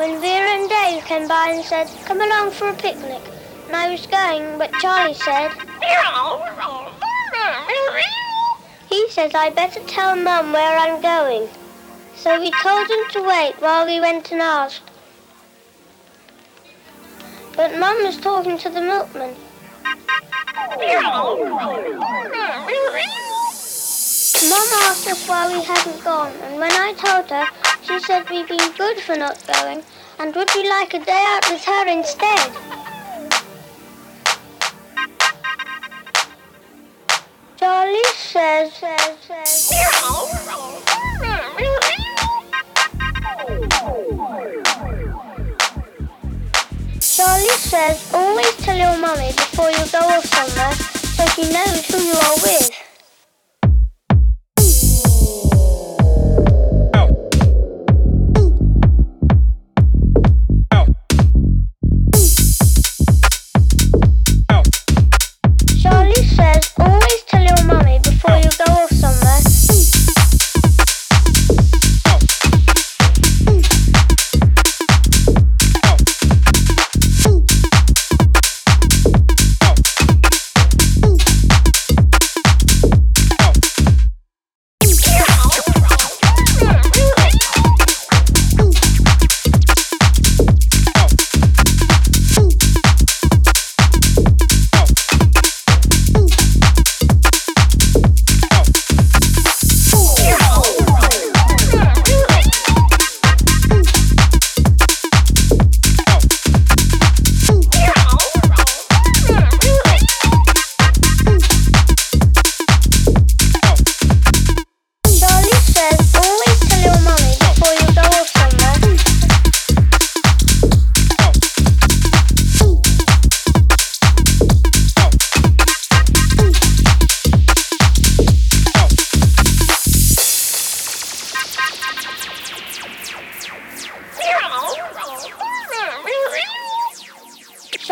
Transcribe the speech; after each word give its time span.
when 0.00 0.18
Vera 0.18 0.48
and 0.48 0.66
Dave 0.66 1.04
came 1.04 1.28
by 1.28 1.50
and 1.50 1.62
said, 1.62 1.86
come 2.06 2.22
along 2.22 2.52
for 2.52 2.70
a 2.70 2.72
picnic. 2.72 3.20
And 3.66 3.76
I 3.76 3.90
was 3.90 4.06
going, 4.06 4.56
but 4.56 4.72
Charlie 4.80 5.12
said, 5.12 5.52
he 8.88 9.10
says 9.10 9.34
I 9.34 9.50
better 9.50 9.80
tell 9.80 10.16
Mum 10.16 10.54
where 10.54 10.78
I'm 10.78 11.02
going. 11.02 11.50
So 12.16 12.40
we 12.40 12.50
told 12.62 12.88
him 12.88 13.10
to 13.10 13.22
wait 13.22 13.56
while 13.58 13.84
we 13.84 14.00
went 14.00 14.32
and 14.32 14.40
asked. 14.40 14.90
But 17.54 17.78
Mum 17.78 18.02
was 18.02 18.16
talking 18.16 18.56
to 18.56 18.70
the 18.70 18.80
milkman. 18.80 19.36
Mum 24.48 24.66
asked 24.88 25.08
us 25.08 25.28
why 25.28 25.52
we 25.52 25.62
hadn't 25.62 26.02
gone, 26.02 26.32
and 26.44 26.58
when 26.58 26.72
I 26.72 26.94
told 26.94 27.28
her, 27.28 27.69
she 27.90 27.98
said 27.98 28.30
we'd 28.30 28.46
been 28.46 28.72
good 28.78 29.00
for 29.00 29.16
not 29.16 29.44
going, 29.48 29.82
and 30.20 30.32
would 30.36 30.54
you 30.54 30.68
like 30.68 30.94
a 30.94 31.04
day 31.04 31.24
out 31.26 31.50
with 31.50 31.64
her 31.64 31.88
instead? 31.88 32.52
Charlie 37.56 37.98
says, 38.14 38.72
says, 38.74 39.18
says. 39.26 39.70
Charlie 47.16 47.48
says, 47.58 48.14
always 48.14 48.56
tell 48.58 48.76
your 48.76 48.98
mummy 48.98 49.32
before 49.32 49.70
you 49.70 49.84
go 49.90 49.98
off 49.98 50.24
somewhere 50.26 50.72
so 51.18 51.26
she 51.34 51.52
knows 51.52 51.86
who 51.88 51.98
you 51.98 52.14
are 52.14 52.36
with. 52.36 52.89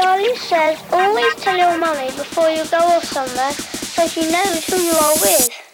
Charlie 0.00 0.36
says, 0.36 0.78
always 0.92 1.34
tell 1.42 1.56
your 1.58 1.76
mummy 1.76 2.06
before 2.12 2.48
you 2.50 2.64
go 2.66 2.78
off 2.78 3.02
somewhere 3.02 3.50
so 3.50 4.06
she 4.06 4.30
knows 4.30 4.64
who 4.66 4.76
you 4.76 4.92
are 4.92 5.14
with. 5.14 5.67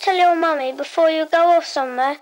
Tell 0.00 0.16
your 0.16 0.34
mummy 0.34 0.72
before 0.72 1.10
you 1.10 1.26
go 1.30 1.50
off 1.56 1.66
somewhere 1.66 2.16